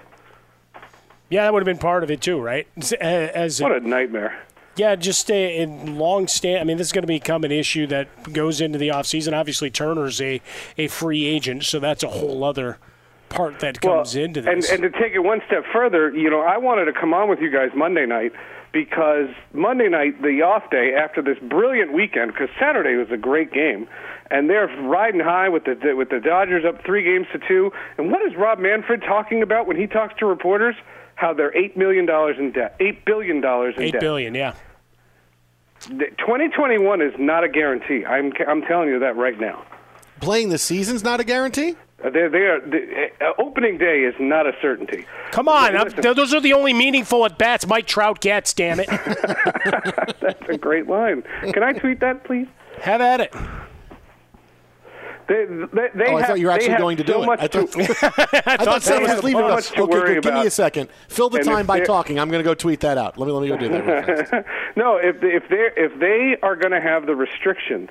[1.29, 2.67] Yeah, that would have been part of it too, right?
[2.99, 4.43] As, What a nightmare.
[4.75, 6.59] Yeah, just a, in long stand.
[6.59, 9.37] I mean, this is going to become an issue that goes into the offseason.
[9.37, 10.41] Obviously, Turner's a,
[10.77, 12.77] a free agent, so that's a whole other
[13.29, 14.71] part that comes into And, this.
[14.71, 17.39] and to take it one step further, you know, I wanted to come on with
[17.39, 18.33] you guys Monday night
[18.73, 23.51] because Monday night, the off day after this brilliant weekend, because Saturday was a great
[23.51, 23.87] game,
[24.29, 27.71] and they're riding high with the with the Dodgers up three games to two.
[27.97, 30.75] And what is Rob Manfred talking about when he talks to reporters?
[31.15, 34.01] How they're eight million dollars in debt, eight billion dollars in Eight debt.
[34.01, 34.53] billion, yeah.
[35.89, 38.05] 2021 is not a guarantee.
[38.05, 39.63] I'm I'm telling you that right now.
[40.21, 41.75] Playing the season's not a guarantee?
[42.03, 45.05] Uh, They they are the, uh, opening day is not a certainty.
[45.31, 48.53] Come on, Listen, those are the only meaningful at bats Mike Trout gets.
[48.53, 48.87] Damn it!
[50.21, 51.23] That's a great line.
[51.53, 52.47] Can I tweet that, please?
[52.81, 53.33] Have at it.
[55.27, 57.25] They, they, they oh, I have, thought you were actually going to so do it.
[57.25, 59.69] much I thought, to, I thought Sam was leaving so us.
[59.69, 60.23] much to Okay, worry good.
[60.23, 60.89] give me a second.
[61.07, 62.19] Fill the And time by talking.
[62.19, 63.17] I'm going to go tweet that out.
[63.17, 64.07] Let me let me go do that.
[64.07, 64.47] real fast.
[64.75, 67.89] no, if if they if they are going to have the restrictions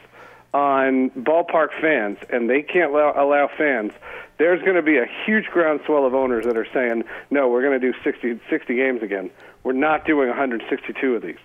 [0.52, 3.92] on ballpark fans and they can't allow, allow fans,
[4.38, 7.78] there's going to be a huge groundswell of owners that are saying, no, we're going
[7.78, 9.30] to do 60, 60 games again.
[9.62, 11.36] We're not doing 162 of these.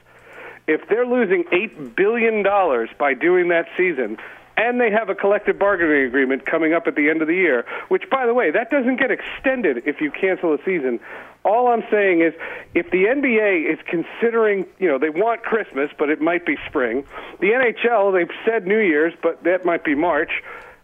[0.68, 4.18] If they're losing eight billion dollars by doing that season.
[4.58, 7.66] And they have a collective bargaining agreement coming up at the end of the year,
[7.90, 11.02] which, by the way, that doesn't get extended if you cancel a season.
[11.46, 12.34] All I'm saying is,
[12.74, 17.06] if the NBA is considering, you know, they want Christmas, but it might be spring.
[17.40, 20.32] The NHL, they've said New Year's, but that might be March.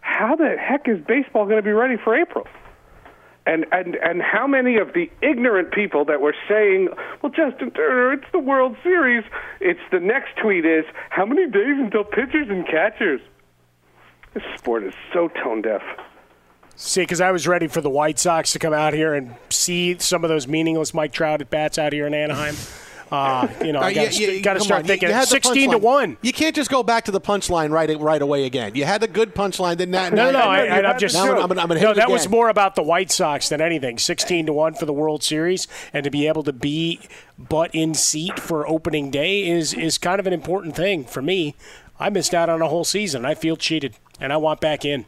[0.02, 2.46] How the heck is baseball going to be ready for April?
[3.44, 8.12] And, and and how many of the ignorant people that were saying, "Well, Justin Turner,
[8.12, 9.24] it's the World Series."
[9.60, 13.20] It's the next tweet is, "How many days until pitchers and catchers?"
[14.32, 15.82] This sport is so tone deaf.
[16.84, 19.96] See, because I was ready for the White Sox to come out here and see
[20.00, 22.56] some of those meaningless Mike Trout at bats out here in Anaheim.
[23.08, 24.84] Uh, you know, Uh, I got to yeah, start on.
[24.84, 26.16] Thinking you the sixteen to one.
[26.22, 28.74] You can't just go back to the punchline right right away again.
[28.74, 29.76] You had the good punchline.
[29.76, 31.86] Then now, No, no, I, I, am just I'm, gonna- I'm, gonna- I'm gonna hit
[31.86, 31.94] no.
[31.94, 33.98] That was more about the White Sox than anything.
[33.98, 37.00] Sixteen to one for the World Series, and to be able to be
[37.38, 41.54] but in seat for opening day is is kind of an important thing for me.
[42.00, 43.24] I missed out on a whole season.
[43.24, 45.04] I feel cheated, and I want back in.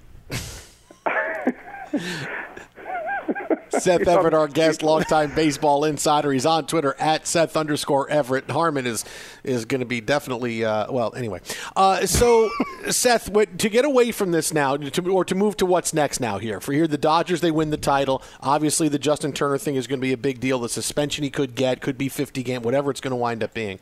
[3.70, 6.32] Seth Everett, our guest, longtime baseball insider.
[6.32, 8.48] He's on Twitter at Seth underscore Everett.
[8.50, 9.04] Harmon is
[9.42, 11.14] is going to be definitely uh, well.
[11.14, 11.40] Anyway,
[11.76, 12.50] uh, so
[12.90, 16.20] Seth, what, to get away from this now, to, or to move to what's next
[16.20, 16.60] now here.
[16.60, 18.22] For here, the Dodgers they win the title.
[18.40, 20.58] Obviously, the Justin Turner thing is going to be a big deal.
[20.58, 23.54] The suspension he could get could be 50 game, whatever it's going to wind up
[23.54, 23.80] being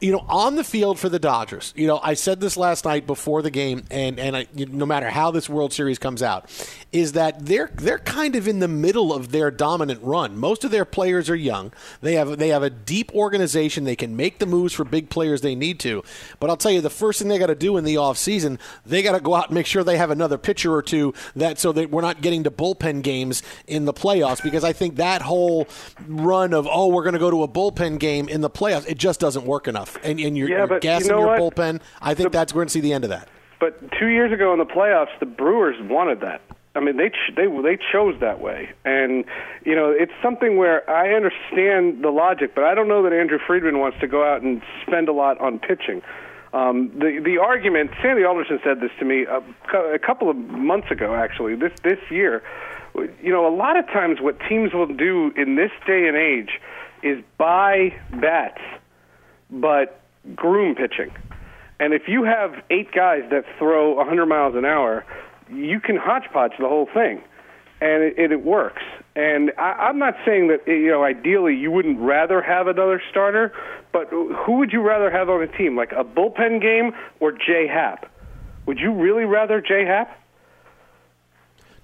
[0.00, 3.06] you know, on the field for the Dodgers, you know, I said this last night
[3.06, 6.50] before the game, and and I, you, no matter how this World Series comes out,
[6.92, 10.36] is that they're they're kind of in the middle of their dominant run.
[10.36, 11.72] Most of their players are young.
[12.02, 13.84] They have they have a deep organization.
[13.84, 16.02] They can make the moves for big players they need to.
[16.40, 19.02] But I'll tell you, the first thing they got to do in the offseason, they
[19.02, 21.72] got to go out and make sure they have another pitcher or two that so
[21.72, 24.42] that we're not getting to bullpen games in the playoffs.
[24.42, 25.66] Because I think that whole
[26.06, 28.98] run of oh we're going to go to a bullpen game in the playoffs, it
[28.98, 29.85] just doesn't work enough.
[30.02, 31.54] And, and you're, Yeah, you're but you gassing know your what?
[31.56, 31.80] bullpen.
[32.00, 33.28] I think that's we're going to see the end of that.
[33.58, 36.42] But two years ago in the playoffs, the Brewers wanted that.
[36.74, 39.24] I mean, they ch- they they chose that way, and
[39.64, 43.38] you know it's something where I understand the logic, but I don't know that Andrew
[43.46, 46.02] Friedman wants to go out and spend a lot on pitching.
[46.52, 49.40] Um, the the argument, Sandy Alderson said this to me a,
[49.94, 52.42] a couple of months ago, actually this this year.
[52.94, 56.60] You know, a lot of times what teams will do in this day and age
[57.02, 58.60] is buy bats
[59.50, 60.00] but
[60.34, 61.12] groom pitching.
[61.78, 65.04] And if you have eight guys that throw 100 miles an hour,
[65.50, 67.22] you can hodgepodge the whole thing,
[67.80, 68.82] and it, it, works.
[69.14, 73.52] And I, I'm not saying that you know ideally you wouldn't rather have another starter,
[73.92, 77.66] but who would you rather have on a team, like a bullpen game or J
[77.68, 78.10] Happ?
[78.66, 80.18] Would you really rather J Happ?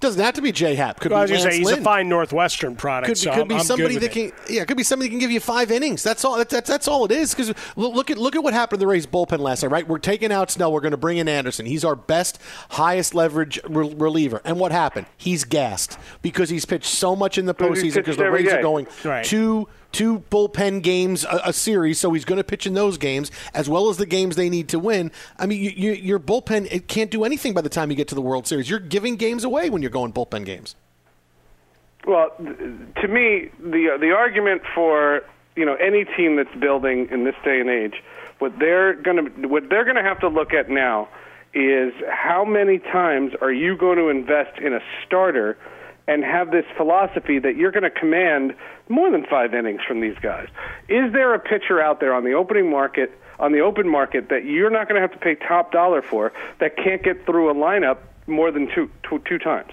[0.03, 0.99] Doesn't have to be J Happ.
[0.99, 1.79] Could well, be I was Lance say he's Lynn.
[1.79, 3.07] a fine Northwestern product.
[3.07, 5.21] Could, so could I'm, be I'm somebody that can, yeah, could be somebody that can
[5.21, 6.03] give you five innings.
[6.03, 6.37] That's all.
[6.45, 7.33] That's that's all it is.
[7.35, 9.71] Because look at look at what happened to the Rays bullpen last night.
[9.71, 10.73] Right, we're taking out Snell.
[10.73, 11.67] We're going to bring in Anderson.
[11.67, 12.41] He's our best,
[12.71, 14.43] highest leverage re- reliever.
[14.45, 15.07] And what happened?
[15.17, 18.59] He's gassed because he's pitched so much in the postseason because the Rays day.
[18.59, 19.25] are going Right.
[19.25, 22.01] two two bullpen games a, a series.
[22.01, 24.69] So he's going to pitch in those games as well as the games they need
[24.69, 25.13] to win.
[25.39, 28.09] I mean, you, you, your bullpen it can't do anything by the time you get
[28.09, 28.69] to the World Series.
[28.69, 30.75] You're giving games away when you're going bullpen games.
[32.07, 35.23] Well, to me, the the argument for
[35.55, 38.03] you know any team that's building in this day and age,
[38.41, 41.09] what they're gonna what they're gonna have to look at now
[41.55, 45.59] is how many times are you going to invest in a starter
[46.09, 48.55] and have this philosophy that you're going to command
[48.89, 50.49] more than five innings from these guys?
[50.89, 54.45] Is there a pitcher out there on the opening market on the open market that
[54.45, 57.55] you're not going to have to pay top dollar for that can't get through a
[57.55, 59.71] lineup more than two two, two times?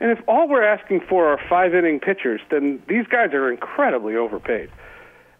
[0.00, 4.16] And if all we're asking for are five inning pitchers, then these guys are incredibly
[4.16, 4.70] overpaid.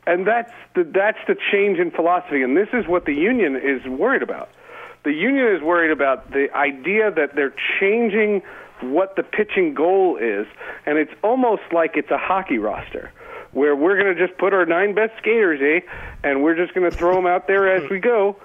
[0.06, 3.86] And that's the that's the change in philosophy and this is what the union is
[3.86, 4.50] worried about.
[5.02, 8.42] The union is worried about the idea that they're changing
[8.80, 10.46] what the pitching goal is
[10.86, 13.12] and it's almost like it's a hockey roster
[13.52, 15.86] where we're going to just put our nine best skaters, eh,
[16.22, 18.36] and we're just going to throw them out there as we go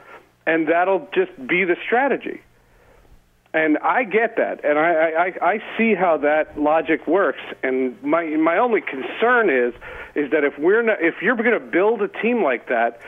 [0.47, 2.41] and that'll just be the strategy.
[3.55, 7.39] And I get that, and I, I, I see how that logic works.
[7.63, 9.73] And my my only concern is
[10.13, 12.99] is that if we're not, if you're going to build a team like that,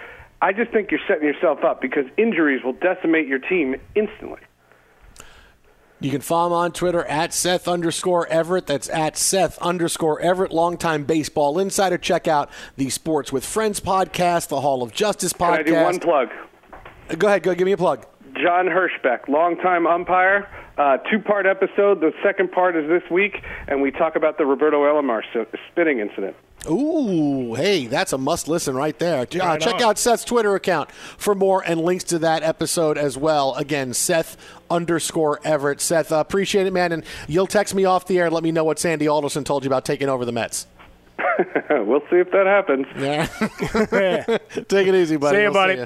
[0.42, 4.40] I just think you're setting yourself up because injuries will decimate your team instantly.
[6.00, 8.68] You can follow him on Twitter at Seth underscore Everett.
[8.68, 11.98] That's at Seth underscore Everett, longtime baseball insider.
[11.98, 15.66] Check out the Sports with Friends podcast, the Hall of Justice podcast.
[15.66, 16.30] Can I do one plug?
[17.18, 18.06] Go ahead, go give me a plug.
[18.42, 20.48] John Hirschbeck, longtime umpire.
[20.78, 22.02] Uh, two-part episode.
[22.02, 25.24] The second part is this week, and we talk about the Roberto Alomar
[25.72, 26.36] spinning incident.
[26.70, 29.22] Ooh, hey, that's a must listen right there.
[29.22, 29.82] Uh, Right check on.
[29.84, 33.56] out Seth's Twitter account for more and links to that episode as well.
[33.56, 34.38] Again, Seth
[34.70, 35.82] underscore Everett.
[35.82, 36.92] Seth, uh, appreciate it, man.
[36.92, 39.64] And you'll text me off the air and let me know what Sandy Alderson told
[39.64, 40.68] you about taking over the Mets.
[41.70, 42.86] we'll see if that happens.
[42.98, 44.38] Yeah.
[44.68, 45.38] Take it easy, buddy.
[45.38, 45.76] See you, We'll buddy.
[45.80, 45.86] ya.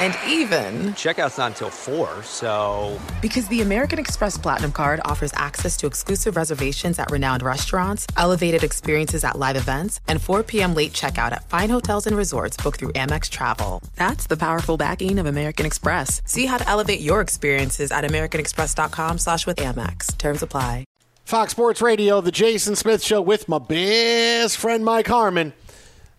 [0.00, 2.98] And even, Checkout's not until 4, so.
[3.22, 8.64] because the American Express Platinum card offers access to exclusive reservations at renowned restaurants, elevated
[8.64, 10.74] experiences at live events, and 4 p.m.
[10.74, 13.82] late checkout at fine hotels and resorts booked through Amex Travel.
[13.96, 16.22] That's the powerful backing of American Express.
[16.24, 20.16] See how to elevate your experiences at americanexpress.com slash with Amex.
[20.18, 20.84] Terms apply.
[21.24, 25.54] Fox Sports Radio, the Jason Smith Show with my best friend Mike Harmon.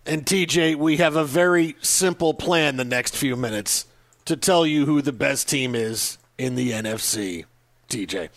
[0.06, 3.86] And TJ, we have a very simple plan the next few minutes
[4.26, 7.44] to tell you who the best team is in the NFC.
[7.88, 8.28] TJ.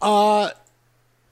[0.00, 0.50] Uh,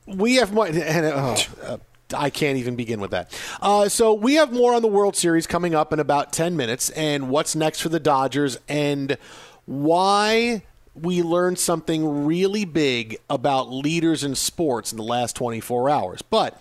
[0.07, 0.67] we have more.
[0.67, 1.77] And, oh, uh,
[2.15, 3.39] I can't even begin with that.
[3.61, 6.91] Uh, so we have more on the World Series coming up in about 10 minutes
[6.91, 9.17] and what's next for the Dodgers and
[9.67, 10.63] why
[10.95, 16.23] we learned something really big about leaders in sports in the last 24 hours.
[16.23, 16.61] But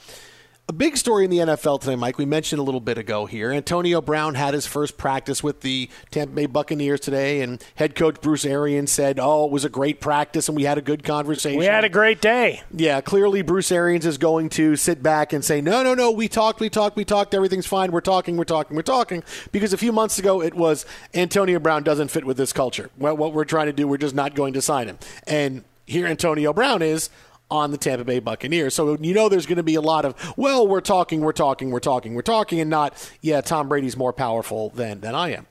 [0.68, 2.18] a big story in the NFL today, Mike.
[2.18, 3.52] We mentioned a little bit ago here.
[3.52, 8.20] Antonio Brown had his first practice with the Tampa Bay Buccaneers today, and head coach
[8.20, 11.60] Bruce Arians said, "Oh, it was a great practice, and we had a good conversation."
[11.60, 12.64] We had a great day.
[12.76, 16.10] Yeah, clearly Bruce Arians is going to sit back and say, "No, no, no.
[16.10, 17.36] We talked, we talked, we talked.
[17.36, 17.92] Everything's fine.
[17.92, 21.84] We're talking, we're talking, we're talking." Because a few months ago, it was Antonio Brown
[21.84, 22.90] doesn't fit with this culture.
[22.96, 24.98] What, what we're trying to do, we're just not going to sign him.
[25.28, 27.12] And here, Antonio Brown is
[27.50, 28.74] on the Tampa Bay Buccaneers.
[28.74, 31.70] So you know there's going to be a lot of, well, we're talking, we're talking,
[31.70, 35.46] we're talking, we're talking, and not, yeah, Tom Brady's more powerful than, than I am.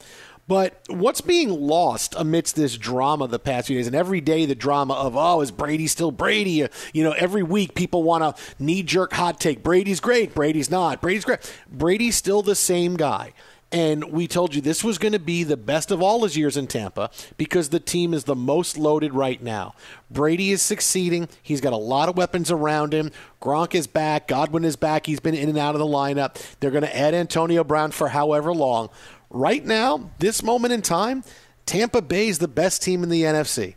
[0.47, 4.55] But what's being lost amidst this drama the past few days, and every day the
[4.55, 6.64] drama of, oh, is Brady still Brady?
[6.64, 9.62] Uh, you know, every week people want a knee jerk hot take.
[9.62, 11.01] Brady's great, Brady's not.
[11.01, 11.40] Brady's great.
[11.70, 13.32] Brady's still the same guy.
[13.75, 16.57] And we told you this was going to be the best of all his years
[16.57, 19.75] in Tampa because the team is the most loaded right now.
[20.09, 21.29] Brady is succeeding.
[21.43, 23.11] He's got a lot of weapons around him.
[23.43, 24.29] Gronk is back.
[24.29, 25.07] Godwin is back.
[25.07, 26.41] He's been in and out of the lineup.
[26.61, 28.91] They're going to add Antonio Brown for however long.
[29.29, 31.25] Right now, this moment in time,
[31.66, 33.75] Tampa Bay is the best team in the NFC.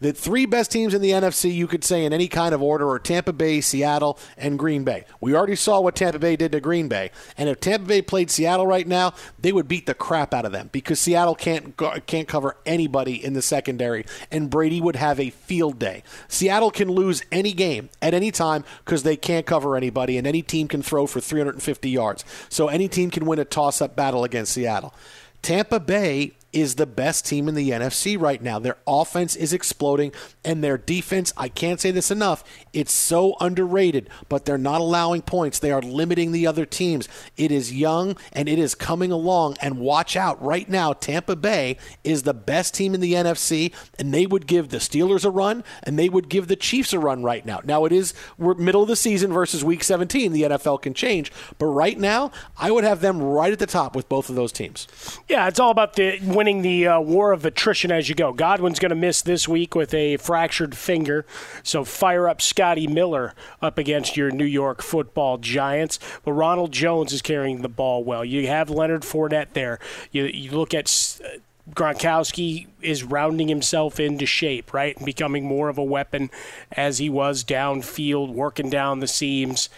[0.00, 2.88] The three best teams in the NFC, you could say in any kind of order,
[2.88, 5.04] are Tampa Bay, Seattle, and Green Bay.
[5.20, 8.30] We already saw what Tampa Bay did to Green Bay, and if Tampa Bay played
[8.30, 11.76] Seattle right now, they would beat the crap out of them because Seattle can't
[12.06, 16.04] can't cover anybody in the secondary, and Brady would have a field day.
[16.28, 20.42] Seattle can lose any game at any time because they can't cover anybody, and any
[20.42, 22.24] team can throw for 350 yards.
[22.48, 24.94] So any team can win a toss-up battle against Seattle.
[25.42, 28.58] Tampa Bay is the best team in the NFC right now.
[28.58, 30.12] Their offense is exploding,
[30.44, 32.42] and their defense, I can't say this enough,
[32.72, 35.58] it's so underrated, but they're not allowing points.
[35.58, 37.08] They are limiting the other teams.
[37.36, 39.56] It is young, and it is coming along.
[39.60, 44.14] And watch out right now, Tampa Bay is the best team in the NFC, and
[44.14, 47.22] they would give the Steelers a run, and they would give the Chiefs a run
[47.22, 47.60] right now.
[47.64, 50.32] Now, it is we're middle of the season versus week 17.
[50.32, 53.94] The NFL can change, but right now, I would have them right at the top
[53.94, 54.86] with both of those teams.
[55.28, 58.32] Yeah, it's all about the winning the uh, war of attrition as you go.
[58.32, 61.26] Godwin's going to miss this week with a fractured finger,
[61.64, 65.98] so fire up Scotty Miller up against your New York Football Giants.
[66.24, 68.24] But Ronald Jones is carrying the ball well.
[68.24, 69.80] You have Leonard Fournette there.
[70.12, 71.18] You, you look at.
[71.24, 71.38] Uh,
[71.74, 76.30] Gronkowski is rounding himself into shape, right, and becoming more of a weapon
[76.72, 79.68] as he was downfield, working down the seams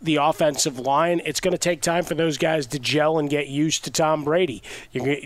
[0.00, 3.48] the offensive line, it's going to take time for those guys to gel and get
[3.48, 4.62] used to Tom Brady.
[4.92, 5.16] You're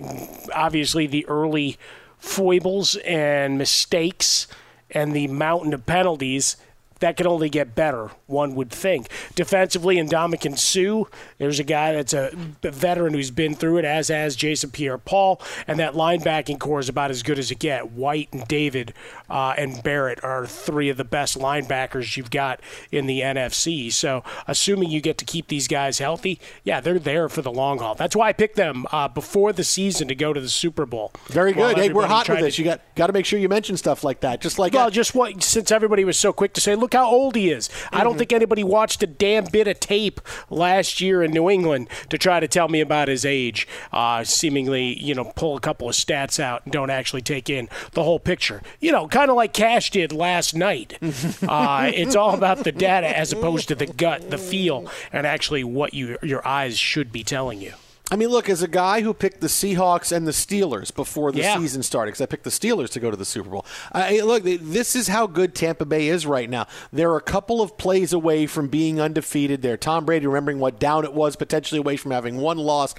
[0.55, 1.77] obviously the early
[2.19, 4.47] foibles and mistakes
[4.91, 6.57] and the mountain of penalties
[7.01, 9.09] that can only get better, one would think.
[9.35, 12.31] Defensively, in Ndamukong Suh, there's a guy that's a
[12.63, 16.89] veteran who's been through it, as has Jason Pierre Paul, and that linebacking corps is
[16.89, 17.93] about as good as it get.
[17.93, 18.93] White and David
[19.29, 23.93] uh, and Barrett are three of the best linebackers you've got in the NFC.
[23.93, 27.79] So, assuming you get to keep these guys healthy, yeah, they're there for the long
[27.79, 27.95] haul.
[27.95, 31.13] That's why I picked them uh, before the season to go to the Super Bowl.
[31.27, 31.77] Very good.
[31.77, 32.57] Hey, we're hot with this.
[32.57, 34.41] To, you got got to make sure you mention stuff like that.
[34.41, 37.35] Just like well, just what since everybody was so quick to say, look how old
[37.35, 37.69] he is.
[37.69, 37.97] Mm-hmm.
[37.97, 40.21] I don't think anybody watched a damn bit of tape
[40.51, 43.67] last year in New England to try to tell me about his age.
[43.93, 47.69] Uh, seemingly, you know, pull a couple of stats out and don't actually take in
[47.93, 48.63] the whole picture.
[48.81, 50.99] You know, kind of like Cash did last night.
[51.49, 55.65] uh, it's all about the data as opposed to the gut, the feel, and actually
[55.65, 57.73] what you your eyes should be telling you.
[58.11, 61.41] I mean, look, as a guy who picked the Seahawks and the Steelers before the
[61.41, 61.59] yeah.
[61.59, 63.65] season started, because I picked the Steelers to go to the Super Bowl.
[63.93, 66.67] I, look, this is how good Tampa Bay is right now.
[66.93, 69.63] They're a couple of plays away from being undefeated.
[69.63, 72.95] They're Tom Brady remembering what down it was, potentially away from having one loss.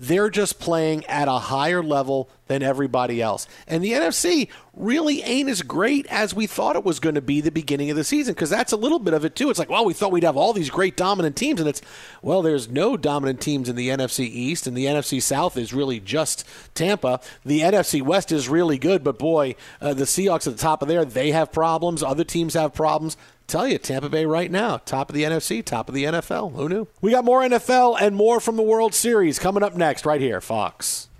[0.00, 3.46] They're just playing at a higher level than everybody else.
[3.68, 7.42] And the NFC really ain't as great as we thought it was going to be
[7.42, 9.50] the beginning of the season because that's a little bit of it too.
[9.50, 11.82] It's like, well, we thought we'd have all these great dominant teams and it's
[12.22, 16.00] well, there's no dominant teams in the NFC East and the NFC South is really
[16.00, 17.20] just Tampa.
[17.44, 20.88] The NFC West is really good, but boy, uh, the Seahawks at the top of
[20.88, 23.18] there, they have problems, other teams have problems
[23.50, 26.54] tell you, Tampa Bay right now, top of the NFC, top of the NFL.
[26.54, 26.88] Who knew?
[27.00, 30.40] We got more NFL and more from the World Series coming up next, right here,
[30.40, 31.09] Fox.